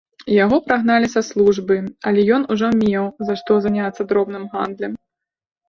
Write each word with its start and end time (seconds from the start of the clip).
Яго 0.43 0.57
прагналі 0.69 1.09
са 1.15 1.21
службы, 1.27 1.77
але 2.13 2.25
ён 2.39 2.47
ужо 2.57 2.71
меў 2.81 3.05
за 3.29 3.39
што 3.45 3.61
заняцца 3.69 4.09
дробным 4.11 4.51
гандлем. 4.59 5.01